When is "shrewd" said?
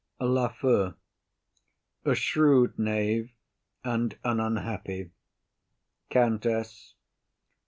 2.15-2.79